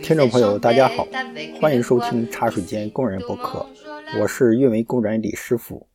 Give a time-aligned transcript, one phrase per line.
[0.00, 1.04] 听众朋友，大家好，
[1.60, 3.66] 欢迎收听茶水间工人博客，
[4.20, 5.88] 我是运维工人李师傅。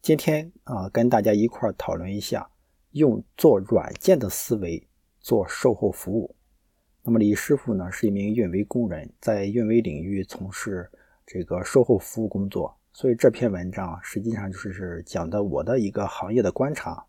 [0.00, 2.48] 今天啊，跟大家一块讨论一下
[2.92, 4.86] 用做软件的思维
[5.18, 6.36] 做售后服务。
[7.02, 10.88] 那么李师傅呢，是一名运维工人，在运维领域从事
[11.26, 17.04] 这个售后服务工作，所以这篇文章实际上就是讲的我的一个行业的观察。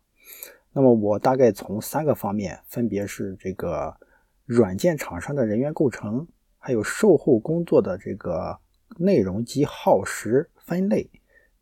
[0.76, 3.96] 那么我大概从三个方面，分别是这个
[4.44, 6.28] 软件厂商的人员构成，
[6.58, 8.60] 还有售后工作的这个
[8.98, 11.10] 内容及耗时分类。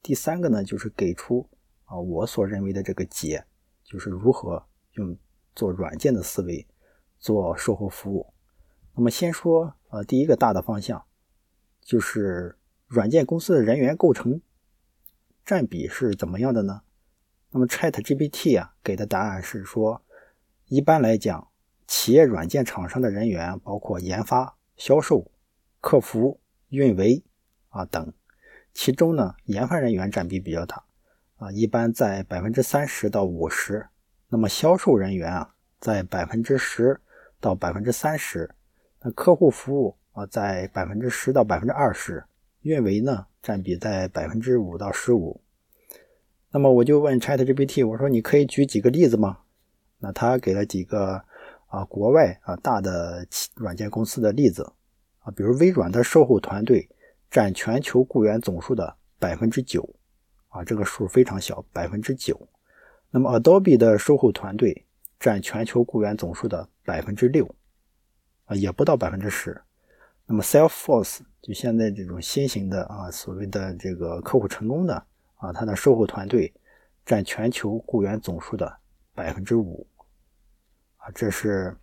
[0.02, 1.48] 第三个呢，就是给出
[1.84, 3.44] 啊我所认为的这个解，
[3.84, 4.60] 就是如何
[4.94, 5.16] 用
[5.54, 6.66] 做软件的思维
[7.20, 8.26] 做售后服务。
[8.96, 11.00] 那么先说呃第一个大的方向，
[11.82, 14.40] 就是软件公司的人员构成
[15.44, 16.80] 占比是怎么样的呢？
[17.54, 20.02] 那么 ChatGPT 啊给的答案是说，
[20.66, 21.52] 一般来讲，
[21.86, 25.30] 企业软件厂商的人员包括研发、销售、
[25.80, 27.22] 客服、运维
[27.68, 28.12] 啊等，
[28.72, 30.82] 其中呢，研发人员占比比较大
[31.36, 33.86] 啊，一般在百分之三十到五十。
[34.28, 37.00] 那么销售人员啊，在百分之十
[37.38, 38.52] 到百分之三十。
[39.00, 42.24] 那客户服务啊，在百分之十到百分之二十。
[42.62, 45.40] 运维呢，占比在百分之五到十五。
[46.54, 49.38] 那么我就问 ChatGPT，我说你可以举几个例子吗？
[49.98, 51.20] 那他给了几个
[51.66, 54.62] 啊国外啊大的软件公司的例子
[55.18, 56.88] 啊，比如微软的售后团队
[57.28, 59.96] 占全球雇员总数的百分之九
[60.46, 62.48] 啊，这个数非常小，百分之九。
[63.10, 64.86] 那么 Adobe 的售后团队
[65.18, 67.52] 占全球雇员总数的百分之六
[68.44, 69.60] 啊，也不到百分之十。
[70.24, 75.04] 那么 Salesforce 就现在这种新型的啊所谓的这个客户成功的。
[75.44, 76.54] 啊，它的售后团队
[77.04, 78.78] 占全球雇员总数的
[79.12, 79.86] 百分之五，
[80.96, 81.76] 啊，这是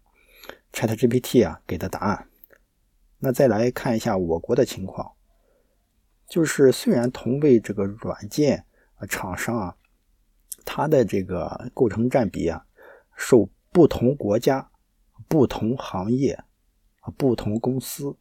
[0.73, 2.27] ChatGPT 啊给的答案。
[3.19, 5.11] 那再来看一下我国的情况，
[6.27, 9.77] 就是虽然同为这个软件啊厂商啊，
[10.66, 12.66] 它的这个构成占比啊，
[13.16, 14.71] 受不同国家、
[15.27, 16.44] 不同行业、
[17.16, 18.17] 不同公司、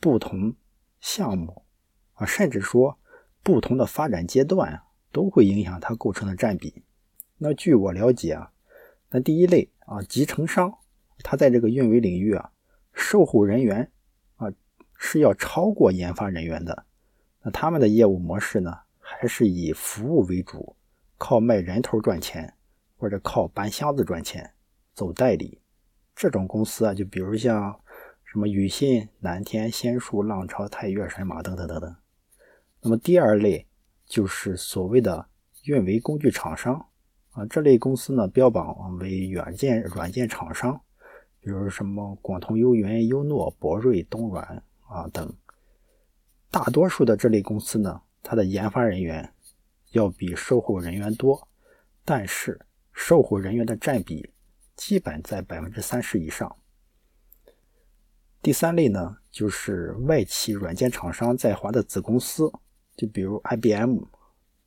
[0.00, 0.56] 不同
[0.98, 1.62] 项目
[2.14, 2.98] 啊，甚至说。
[3.42, 6.82] 不同的发展阶段啊，都会影响它构成的占比。
[7.38, 8.52] 那据我了解啊，
[9.10, 10.72] 那第一类啊，集成商，
[11.24, 12.52] 它在这个运维领域啊，
[12.92, 13.90] 售后人员
[14.36, 14.46] 啊
[14.96, 16.86] 是要超过研发人员的。
[17.42, 20.76] 那他们的业务模式呢，还是以服务为主，
[21.18, 22.54] 靠卖人头赚钱，
[22.96, 24.52] 或者靠搬箱子赚钱，
[24.94, 25.60] 走代理。
[26.14, 27.80] 这种公司啊，就比如像
[28.24, 31.96] 什么宇信、蓝天、仙树、浪潮、泰岳、神马等等等等。
[32.84, 33.64] 那么第二类
[34.06, 35.24] 就是所谓的
[35.66, 36.74] 运维工具厂商
[37.30, 40.78] 啊，这类公司呢标榜为软件软件厂商，
[41.40, 45.32] 比如什么广通、优云、优诺、博瑞、东软啊等。
[46.50, 49.32] 大多数的这类公司呢，它的研发人员
[49.92, 51.48] 要比售后人员多，
[52.04, 52.60] 但是
[52.92, 54.28] 售后人员的占比
[54.74, 56.56] 基本在百分之三十以上。
[58.42, 62.52] 第三类呢，就是外企软件厂商在华的子公司。
[62.96, 63.98] 就比如 IBM、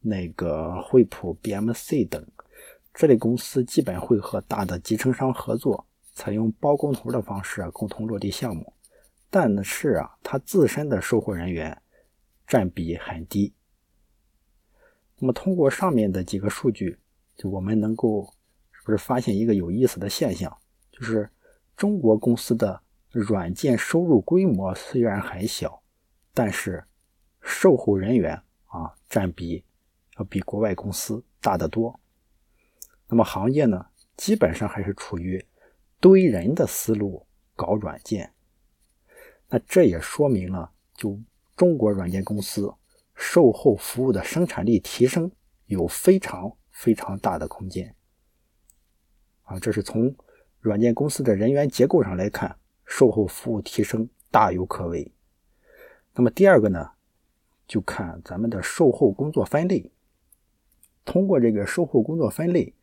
[0.02, 2.26] 那个惠普、BMC 等
[2.94, 8.74] 这类公司，基本会和大的集成商合作，采用包工头的方式，共同落地项目。
[9.30, 11.82] 但是啊，它自身的售后人员
[12.48, 13.54] 占比很低。
[15.20, 16.98] 那么通过上面的几个数据，
[17.36, 18.34] 就我们能够
[18.72, 20.56] 是不是发现一个有意思的现象，
[20.92, 21.30] 就是
[21.78, 22.82] 中国公司的
[23.12, 25.84] 软件收入规模虽然很小，
[26.34, 26.84] 但是。
[27.48, 28.34] 售后人员
[28.66, 29.64] 啊，占比
[30.18, 31.98] 要比国外公司大得多。
[33.08, 33.86] 那么行业呢，
[34.18, 35.46] 基本上还是处于
[36.00, 38.34] 堆人的思路搞软件。
[39.48, 41.20] 那这也说明了，就
[41.56, 42.74] 中国软件公司
[43.14, 45.32] 售后服务的生产力提升
[45.68, 47.96] 有非常非常大的空间。
[49.44, 50.14] 啊，这是从
[50.60, 55.14] 软件公司的人员结构上来看，售后服务提升大有可为。
[56.16, 56.94] 那么第二个呢？
[57.68, 59.92] 就看咱们的售后工作分类，
[61.04, 62.76] 通过这个售后工作分类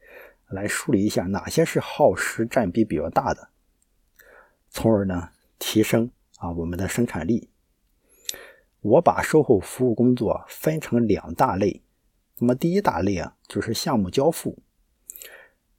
[0.48, 3.50] 来梳理一下哪些是耗时占比比较大的，
[4.70, 7.48] 从而呢提升啊我们的生产力。
[8.80, 11.82] 我把售后服务工作分成两大类，
[12.38, 14.58] 那么第一大类啊就是项目交付，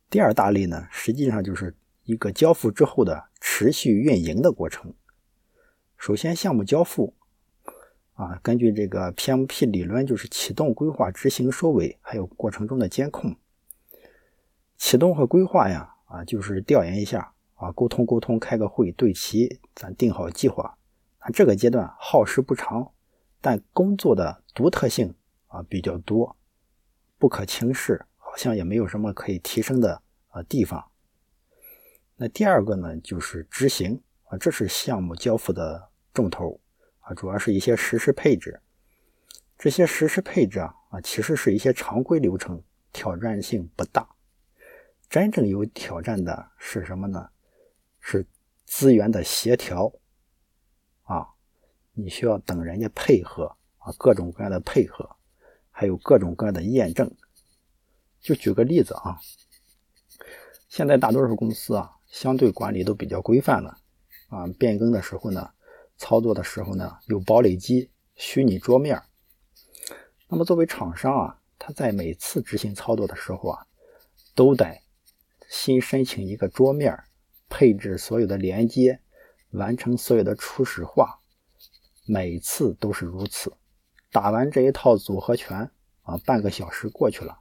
[0.10, 1.76] 第二大类呢实际上就是
[2.06, 4.94] 一个交付之后的持续运营的过程。
[5.98, 7.14] 首先项目交付。
[8.14, 13.36] 啊，根据这个 PMP 理论，就是启动、规划、执行、收尾，还有过程中的监控。
[14.78, 20.78] 启动和规划呀，啊，就是调研一下啊，沟通沟通，开个会，对齐，咱定好计划。
[21.20, 22.92] 啊，这个阶段耗时不长，
[23.42, 25.16] 但工作的独特性
[25.48, 26.36] 啊比较多，
[27.18, 30.84] 不可轻视，好像也没有什么可以提升的啊地方。
[32.16, 36.60] 那第二个呢，就是执行啊，这是项目交付的重头
[37.04, 38.60] 啊，主要是一些实施配置。
[39.58, 42.62] 这些实施配置啊啊，其实是一些常规流程，
[42.92, 44.10] 挑战性不大。
[45.10, 47.30] 真正有挑战的是什么呢？
[48.00, 48.26] 是
[48.66, 49.94] 资源的协调。
[51.04, 51.28] 啊，
[51.94, 55.18] 你需要等人家配合啊，各种各样的配合，
[55.70, 57.14] 还有各种各样的验证。
[58.22, 59.20] 就举个例子啊，
[60.68, 63.78] 现在大多数公司啊，相对管理都比较规范了
[64.30, 64.48] 啊。
[64.58, 65.52] 变更的时候呢，
[65.98, 69.02] 操作的时候呢，有堡垒机、虚拟桌面。
[70.28, 73.68] 那么作为厂商啊，他在每次执行操作的时候啊，
[74.36, 74.82] 都得
[75.50, 76.98] 新申请一个桌面，
[77.50, 79.00] 配置所有的连接。
[79.52, 81.20] 完成所有的初始化，
[82.08, 83.54] 每次都是如此。
[84.12, 85.70] 打完这一套组合拳
[86.02, 87.38] 啊，半个小时过去了。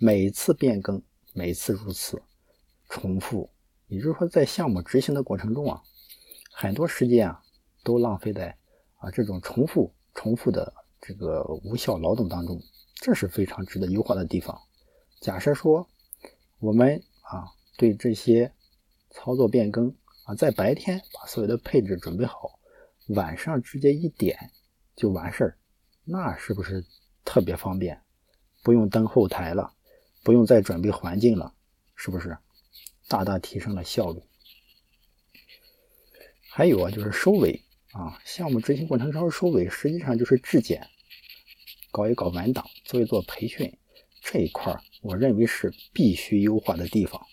[0.00, 1.02] 每次变更，
[1.34, 2.22] 每次如此
[2.88, 3.50] 重复，
[3.88, 5.82] 也就是说，在项目执行的过程中啊，
[6.50, 7.42] 很多时间啊
[7.86, 8.58] 都浪费在
[8.98, 12.60] 啊这种重复、重复的这个无效劳动当中，
[12.96, 14.60] 这是非常值得优化的地方。
[15.20, 15.88] 假设说
[16.58, 17.46] 我们啊
[17.78, 18.52] 对这些
[19.10, 19.94] 操作变更。
[20.26, 22.58] 啊，在白天把所有的配置准备好，
[23.10, 24.50] 晚上直接一点
[24.96, 25.58] 就完事儿，
[26.02, 26.84] 那是不是
[27.24, 28.02] 特别方便？
[28.64, 29.72] 不用登后台了，
[30.24, 31.54] 不用再准备环境了，
[31.94, 32.36] 是不是
[33.06, 34.20] 大大提升了效率？
[36.50, 37.62] 还有啊，就是收尾
[37.96, 40.86] 啊，项目执行过程中收尾，实际上就是质检，
[41.90, 43.74] 搞一搞文档，做一做培训，
[44.20, 47.26] 这一块儿我认为是必须优化的地方。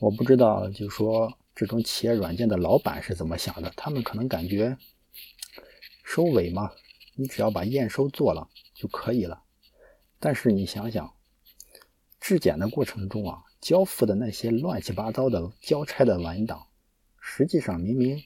[0.00, 3.72] 我不知道，就说这种企业软件的老板是怎么想的？
[3.74, 4.76] 他们可能感觉
[6.04, 6.70] 收尾嘛，
[7.14, 9.42] 你只要把验收做了就可以了。
[10.20, 11.14] 但是你想想，
[12.20, 16.66] 质检的过程中啊，交付的那些乱七八糟的交差的文档，
[17.18, 18.22] 实际上明明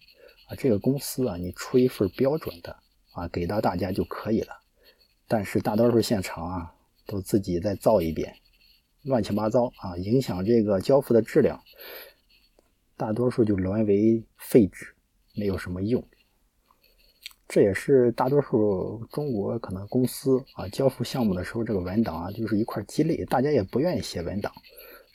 [0.57, 2.77] 这个公司啊，你出一份标准的
[3.13, 4.55] 啊，给到大家就可以了。
[5.27, 6.75] 但是大多数现场啊，
[7.07, 8.35] 都自己再造一遍。
[9.03, 11.59] 乱七八糟啊，影响这个交付的质量，
[12.97, 14.95] 大多数就沦为废纸，
[15.35, 16.07] 没有什么用。
[17.49, 24.53] 这也是大多数中国可能公司啊交付项目的时候，这个文档啊就是一块鸡肋，大家也不愿意写文档，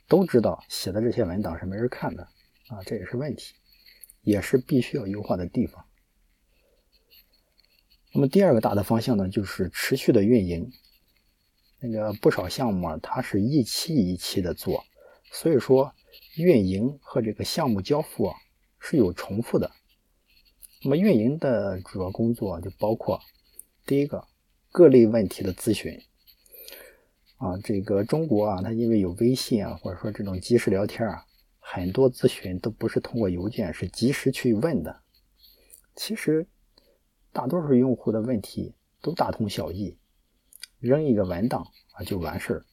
[0.07, 2.23] 都知道写的这些文档是没人看的
[2.69, 3.53] 啊，这也是问题，
[4.25, 5.85] 也是必须要优化的地方。
[8.13, 10.69] 那么第二个大的方向呢，就是持续的运营。
[11.79, 14.83] 那个不少项目啊，它是一期一期的做，
[15.31, 15.93] 所以说
[16.37, 18.35] 运营和这个项目交付啊
[18.79, 19.69] 是有重复的。
[20.81, 23.19] 那么运营的主要工作就包括
[23.85, 24.25] 第一个
[24.71, 26.01] 各类问题的咨询
[27.37, 31.25] 啊，这个中国啊，它因为有微信啊，或者说这种即时聊天啊，
[31.67, 35.01] 很多咨询都不是通过邮件，是及时去问的。
[35.95, 36.47] 其实
[37.33, 39.97] 大多数用户的问题都大同小异。
[40.79, 42.65] 扔一个文档啊就完事儿。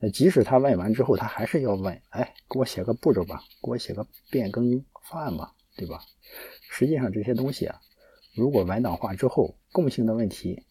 [0.00, 6.02] 那即使他问完之后，他还是要问，哎，给我写个步骤吧，给我写个变更方案吧，对吧？
[6.68, 7.80] 实际上这些东西啊，
[8.34, 10.64] 如果文档化之后，共性的问题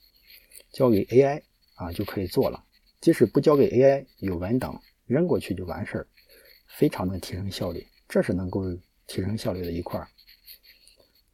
[0.73, 1.41] 交给 AI
[1.75, 2.65] 啊就可以做了。
[2.99, 6.07] 即使不交给 AI，有文档扔过去就完事儿，
[6.69, 7.85] 非常能提升效率。
[8.07, 8.63] 这是能够
[9.07, 10.07] 提升效率的一块。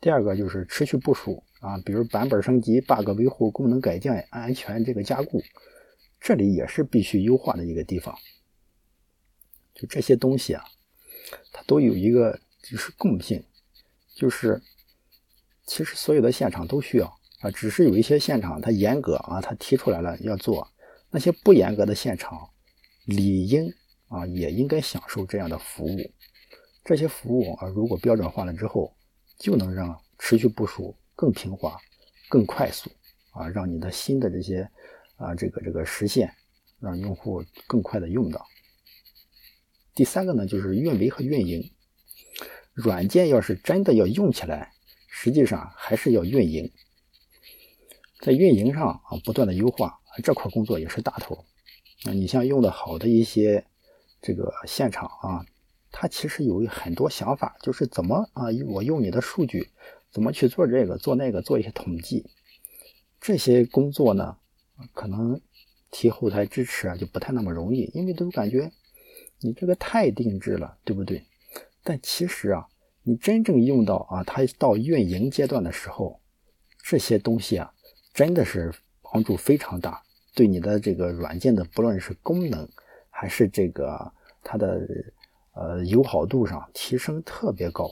[0.01, 1.43] 第二个就是持续部署。
[1.61, 5.41] 啊，比如版本升级、bug 维护、功能改进、安全这个加固，
[6.19, 8.15] 这里也是必须优化的一个地方。
[9.73, 10.63] 就这些东西啊，
[11.51, 13.43] 它都有一个就是共性，
[14.13, 14.61] 就是
[15.65, 17.07] 其实所有的现场都需要
[17.39, 20.71] 啊，只是有一些现场它严格啊，它提出来了要做，
[21.09, 22.51] 那些不严格的现场
[23.05, 23.73] 理应
[24.07, 25.97] 啊也应该享受这样的服务。
[26.83, 28.95] 这些服务啊，如果标准化了之后，
[29.39, 30.95] 就能让持续部署。
[31.17, 31.79] 更平滑、
[32.27, 32.91] 更快速
[33.31, 34.69] 啊，让你的新的这些
[35.15, 36.29] 啊，这个这个实现，
[36.81, 38.45] 让用户更快的用到。
[39.93, 41.71] 第三个呢，就是运维和运营。
[42.73, 44.73] 软件要是真的要用起来，
[45.07, 46.69] 实际上还是要运营。
[48.19, 51.45] 在运营上啊，不断的优化，这块工作也是大头。
[52.03, 53.65] 那，你像用的好的一些
[54.25, 55.45] 这个现场啊，
[55.91, 59.69] 他其实有很多想法，就是怎么啊，我用你的数据。
[60.11, 62.25] 怎么去做这个做那个做一些统计，
[63.19, 64.37] 这些工作呢，
[64.93, 65.41] 可能
[65.91, 68.71] 提后台支持啊，就不太那么容易，因为都感觉
[69.41, 71.21] 你这个太定制了，对不对？
[71.83, 72.65] 但其实啊，
[73.03, 76.21] 你真正用到啊，它到运营阶段的时候，
[76.81, 77.73] 这些东西啊，
[78.13, 80.01] 真的是帮助非常大，
[80.33, 82.65] 对你的这个软件的不论是功能
[83.09, 84.13] 还是这个
[84.45, 84.87] 它的
[85.53, 87.89] 呃友好度上提升特别高。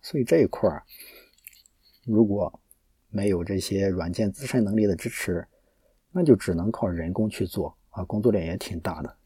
[0.00, 0.82] 所以这一块儿，
[2.06, 2.60] 如果
[3.10, 5.46] 没有这些软件自身能力的支持，
[6.10, 9.16] 那就只能靠人工去做啊，工作量也挺大的。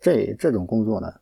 [0.00, 1.20] 这这种工作呢，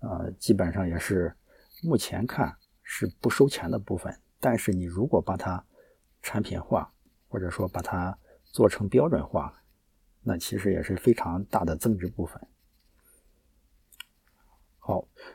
[0.00, 1.34] 呃，基本上也是
[1.82, 4.14] 目前看是不收钱的部分。
[4.38, 5.64] 但是你如果把它
[6.20, 6.92] 产品化，
[7.28, 9.62] 或者说把它做成标准化，
[10.22, 12.40] 那其实也是非常大的增值部分。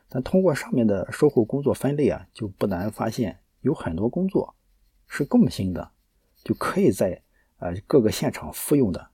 [0.08, 4.56] 但通过上面的售后工作分类啊，就不难发现有很多工作
[5.08, 5.92] 是共性的，
[6.44, 7.22] 就可以在
[7.58, 9.10] 呃各个现场复用的。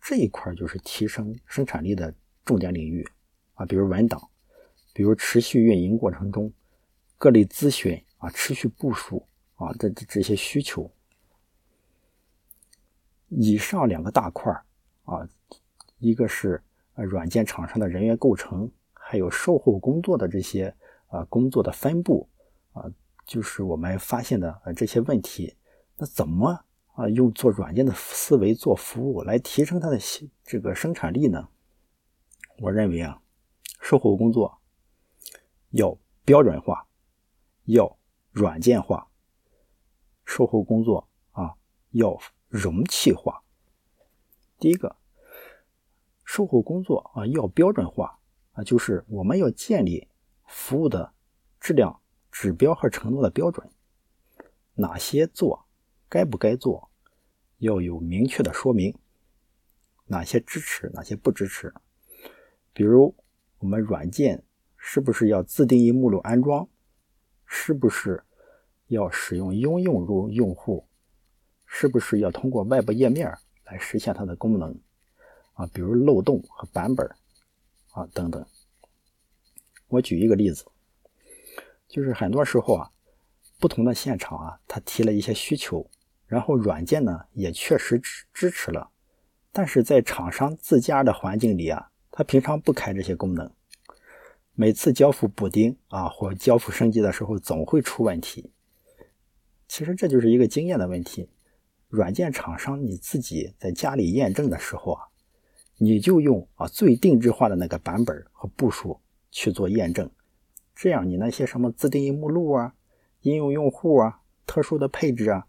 [0.00, 2.12] 这一块就是提升生产力的
[2.44, 3.06] 重点领域
[3.54, 4.20] 啊，比如文档，
[4.92, 6.52] 比如持续运营过程中
[7.18, 9.24] 各类咨询啊，持续部署
[9.56, 10.90] 啊的这些需求。
[13.28, 14.52] 以上两个大块
[15.04, 15.28] 啊，
[15.98, 16.60] 一个是
[16.94, 18.70] 呃软件厂商的人员构成。
[19.12, 20.74] 还有售后工作的这些
[21.08, 22.26] 啊工作的分布
[22.72, 22.90] 啊，
[23.26, 25.54] 就是我们发现的啊这些问题。
[25.98, 26.64] 那怎么
[26.94, 29.98] 啊用做软件的思维做服务来提升它的
[30.44, 31.46] 这个生产力呢？
[32.60, 33.20] 我认为啊，
[33.82, 34.62] 售后工作
[35.72, 36.86] 要标准化，
[37.64, 37.98] 要
[38.30, 39.10] 软件化；
[40.24, 41.54] 售后工作啊
[41.90, 43.42] 要容器化。
[44.58, 44.96] 第一个，
[46.24, 48.20] 售后工作啊要标准化。
[48.52, 50.08] 啊，就是我们要建立
[50.46, 51.12] 服务的
[51.58, 53.66] 质量指标和承诺的标准，
[54.74, 55.66] 哪些做，
[56.08, 56.90] 该不该做，
[57.58, 58.94] 要有明确的说明，
[60.06, 61.72] 哪些支持，哪些不支持。
[62.74, 63.14] 比如
[63.58, 64.44] 我们软件
[64.76, 66.68] 是不是要自定义目录安装，
[67.46, 68.22] 是不是
[68.88, 70.86] 要使用应用入用户，
[71.64, 74.78] 是不是要通过外部页面来实现它的功能
[75.54, 75.66] 啊？
[75.68, 77.10] 比如漏洞和版本。
[77.92, 78.44] 啊，等等。
[79.88, 80.64] 我举一个例子，
[81.86, 82.90] 就是很多时候啊，
[83.58, 85.88] 不同的现场啊，他提了一些需求，
[86.26, 88.90] 然后软件呢也确实支支持了，
[89.52, 93.52] 但是在厂商自家的环境里啊，他平常不开这些功能，
[94.54, 98.50] 每次交付补丁啊或交付升级的时候总会出问题。
[99.68, 101.28] 其实这就是一个经验的问题，
[101.88, 105.11] 软件厂商你自己在家里验证的时候啊。
[105.82, 109.00] 你就用啊最定制化的那个版本和步数
[109.32, 110.08] 去做验证，
[110.76, 112.74] 这样你那些什么自定义目录啊、
[113.22, 115.44] 应用用户啊、特殊的配置啊，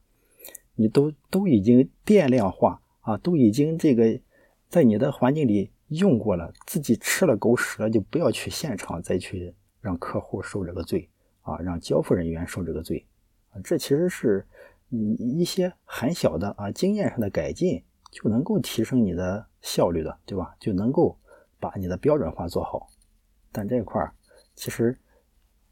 [0.74, 4.20] 你都都已经变量化啊，都已经这个
[4.70, 11.08] 在你的环境里用过了，自己吃了狗屎了，就不要去现场再去让客户受这个罪
[11.42, 13.06] 啊，让交付人员受这个罪
[13.52, 14.48] 啊，这其实是
[14.90, 17.84] 嗯一些很小的啊经验上的改进。
[18.14, 20.56] 就能够提升你的效率的，对吧？
[20.60, 21.18] 就能够
[21.60, 22.88] 把你的标准化做好。
[23.52, 24.14] 但这块儿
[24.56, 24.98] 其实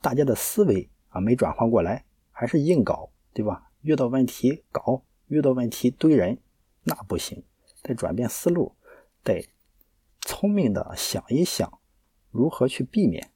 [0.01, 3.71] 大家的思维啊没转换过来，还是硬搞，对吧？
[3.81, 6.37] 遇到问题搞，遇到问题堆人，
[6.83, 7.43] 那不行。
[7.83, 8.75] 得转变思路，
[9.23, 9.49] 得
[10.21, 11.79] 聪明的想一想
[12.29, 13.31] 如何去避免。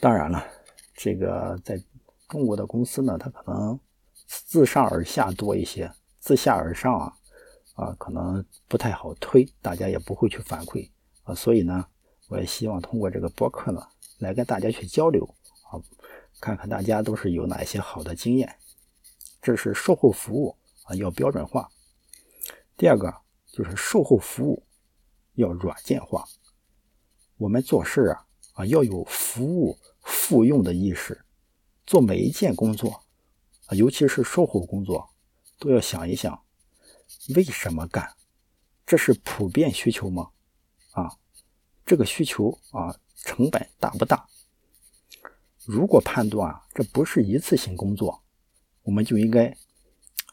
[0.00, 0.44] 当然了，
[0.94, 1.80] 这个在
[2.28, 3.78] 中国的公司呢，它可能
[4.26, 5.92] 自上而下多一些。
[6.26, 7.12] 自下而上啊，
[7.74, 10.90] 啊，可能不太好推，大家也不会去反馈
[11.22, 11.86] 啊，所以呢，
[12.26, 13.80] 我也希望通过这个播客呢，
[14.18, 15.24] 来跟大家去交流
[15.70, 15.78] 啊，
[16.40, 18.52] 看看大家都是有哪些好的经验。
[19.40, 20.56] 这是售后服务
[20.86, 21.70] 啊，要标准化。
[22.76, 23.14] 第二个
[23.52, 24.66] 就是售后服务
[25.34, 26.24] 要软件化。
[27.36, 31.24] 我们做事啊啊要有服务复用的意识，
[31.86, 33.00] 做每一件工作
[33.66, 35.08] 啊，尤其是售后工作。
[35.58, 36.42] 都要想一想，
[37.34, 38.14] 为什么干？
[38.84, 40.30] 这是普遍需求吗？
[40.92, 41.10] 啊，
[41.84, 44.26] 这个需求啊，成本大不大？
[45.64, 48.22] 如果判断这不是一次性工作，
[48.82, 49.56] 我们就应该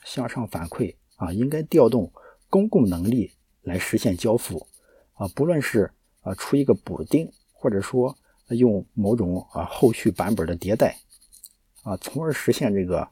[0.03, 2.11] 向上反馈啊，应该调动
[2.49, 4.67] 公共能力来实现交付
[5.13, 8.15] 啊，不论是啊出一个补丁，或者说
[8.49, 10.99] 用某种啊后续版本的迭代
[11.81, 13.09] 啊，从而实现这个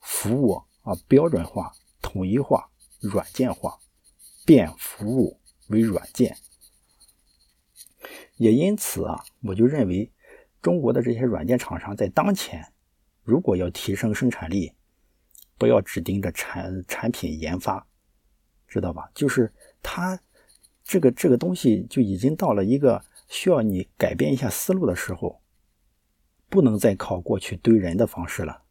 [0.00, 0.62] 服务。
[0.82, 2.70] 啊，标准化、统一化、
[3.00, 3.78] 软件化，
[4.44, 6.36] 变服务为软件。
[8.36, 10.10] 也因此啊，我就认为，
[10.62, 12.72] 中国的这些软件厂商在当前，
[13.22, 14.72] 如果要提升生产力，
[15.58, 17.86] 不要只盯着产产品研发，
[18.66, 19.10] 知道吧？
[19.14, 20.18] 就是他
[20.82, 25.42] 这个这个东西就已经到了一个需要你改变一下思路的时候，
[26.48, 28.62] 不能再靠过去堆人的方式了。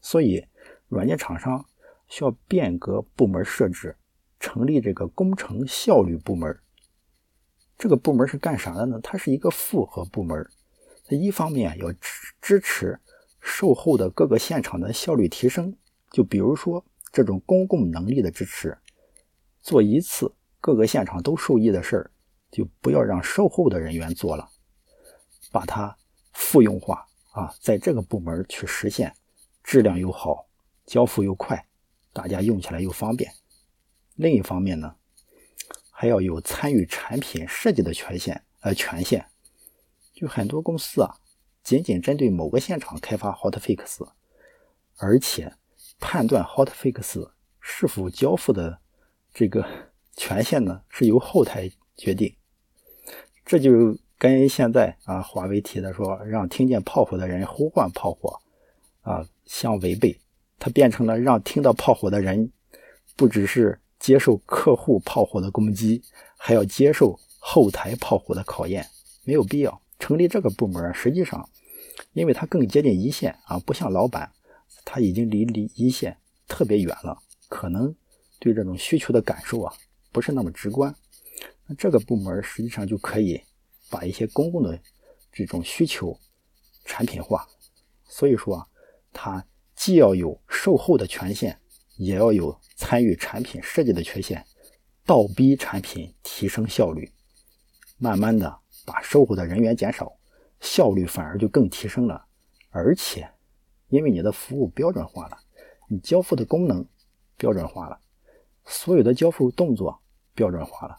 [0.00, 0.44] 所以，
[0.88, 1.64] 软件厂商
[2.08, 3.96] 需要变革部门设置，
[4.40, 6.58] 成立这个工程效率部门。
[7.76, 8.98] 这个部门是干啥的呢？
[9.02, 10.48] 它是一个复合部门，
[11.04, 12.98] 它一方面要支支持
[13.40, 15.76] 售后的各个现场的效率提升，
[16.10, 16.84] 就比如说。
[17.10, 18.76] 这种公共能力的支持，
[19.62, 20.30] 做一次
[20.60, 22.10] 各个现场都受益的事儿，
[22.50, 24.46] 就不要让售后的人员做了，
[25.50, 25.96] 把它
[26.34, 29.10] 复用化啊，在这个部门去实现，
[29.64, 30.47] 质量又好，
[30.88, 31.68] 交付又快，
[32.12, 33.30] 大家用起来又方便。
[34.16, 34.96] 另一方面呢，
[35.90, 39.26] 还要有参与产品设计的权限，呃，权限。
[40.14, 41.14] 就很多公司啊，
[41.62, 44.08] 仅仅针对某个现场开发 hotfix，
[44.96, 45.54] 而且。
[46.00, 47.28] 判断 hotfix
[47.58, 48.78] 是否交付的
[49.34, 49.66] 这个
[50.14, 52.32] 权限呢，是由后台决定。
[53.44, 58.40] 这就跟现在啊，华为提的说让听见炮火的人呼唤炮火
[59.02, 60.16] 啊相违背，
[60.58, 62.50] 它变成了让听到炮火的人
[63.16, 66.02] 不只是接受客户炮火的攻击，
[66.36, 68.86] 还要接受后台炮火的考验，
[69.24, 70.92] 没有必要成立这个部门。
[70.94, 71.48] 实际上，
[72.12, 74.30] 因为它更接近一线啊，不像老板。
[74.84, 77.94] 他已经离离一线特别远了，可能
[78.38, 79.74] 对这种需求的感受啊
[80.12, 80.94] 不是那么直观。
[81.66, 83.38] 那这个部门实际上就可以
[83.90, 84.80] 把一些公共的
[85.30, 86.18] 这种需求
[86.86, 87.46] 产品化。
[88.06, 88.66] 所以说啊，
[89.12, 89.44] 它
[89.78, 91.56] 既要有售后的权限，
[91.98, 94.44] 也要有参与产品设计的权限，
[95.06, 97.08] 倒逼产品提升效率，
[97.96, 100.12] 慢慢的把售后的人员减少，
[100.58, 102.26] 效率反而就更提升了，
[102.70, 103.26] 而且。
[103.90, 105.38] 因为你的服务标准化了，
[105.88, 106.86] 你交付的功能
[107.38, 107.98] 标准化了，
[108.66, 109.98] 所有的交付动作
[110.34, 110.94] 标准化了，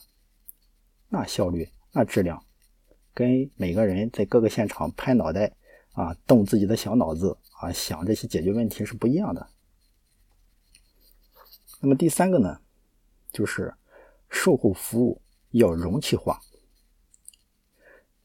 [1.07, 2.43] 那效率、那质量，
[3.13, 5.53] 跟每个人在各个现场拍脑袋
[5.93, 9.49] 啊，动自己的小脑子啊，想这些解决问题是不一样的。
[11.81, 12.59] 那么第三个呢，
[13.31, 13.73] 就是
[14.29, 15.21] 售后服务
[15.51, 16.39] 要容器化。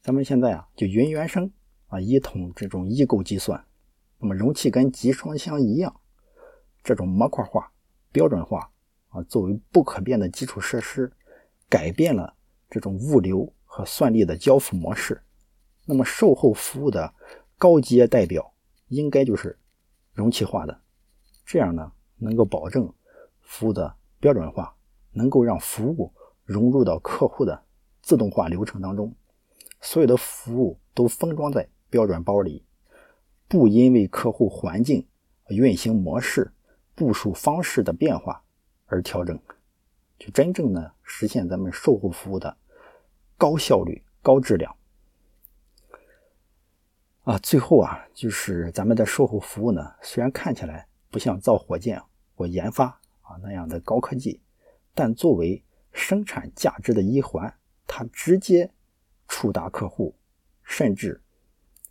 [0.01, 1.51] 咱们现在啊，就云原生
[1.87, 3.65] 啊，一统这种异构计算。
[4.19, 5.99] 那么容器跟集装箱一样，
[6.83, 7.71] 这种模块化、
[8.11, 8.71] 标准化
[9.09, 11.11] 啊，作为不可变的基础设施，
[11.67, 12.35] 改变了
[12.69, 15.21] 这种物流和算力的交付模式。
[15.85, 17.13] 那么售后服务的
[17.57, 18.53] 高阶代表
[18.87, 19.57] 应该就是
[20.13, 20.81] 容器化的，
[21.45, 22.91] 这样呢，能够保证
[23.41, 24.75] 服务的标准化，
[25.11, 26.11] 能够让服务
[26.43, 27.63] 融入到客户的
[28.01, 29.13] 自动化流程当中，
[29.81, 32.65] 所有的服务都封装在标准包里。
[33.47, 35.07] 不因为客户环境、
[35.49, 36.51] 运行模式、
[36.95, 38.43] 部署方式的变化
[38.87, 39.39] 而调整，
[40.17, 42.57] 就真正的实现咱们售后服务的
[43.37, 44.75] 高效率、高质量。
[47.25, 51.99] 啊，最后啊，就是咱们的售后服务呢，虽然看起来不像造火箭
[52.35, 52.85] 或研发
[53.21, 54.39] 啊那样的高科技，
[54.93, 57.51] 但作为生产价值的一环，
[57.87, 58.71] 它直接
[59.27, 60.15] 触达客户，
[60.61, 61.19] 甚至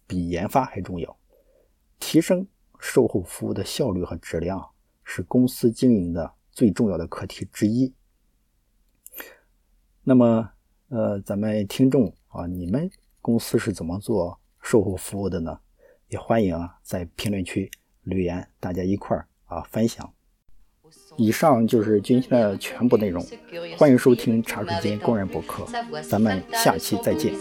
[0.07, 1.19] 比研发还重要。
[1.99, 2.47] 提升
[2.79, 4.71] 售后服务的效率和质量
[5.03, 7.93] 是公司经营的最重要的课题之一。
[10.05, 10.53] 那么，
[10.91, 12.89] 呃，咱们听众啊，你们
[13.21, 15.59] 公司是怎么做售后服务的呢？
[16.09, 17.71] 也欢迎啊在评论区
[18.03, 20.11] 留言，大家一块儿啊分享。
[21.19, 23.23] 以上就是今天的全部内容，
[23.77, 25.67] 欢迎收听茶水间工人博客，
[26.01, 27.35] 咱们下期再见。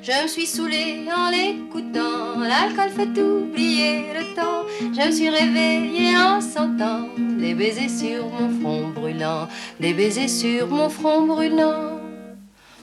[0.00, 4.64] Je me suis saoulée en l'écoutant, l'alcool fait oublier le temps.
[4.94, 10.68] Je me suis réveillée en sentant des baisers sur mon front brûlant, des baisers sur
[10.68, 11.97] mon front brûlant.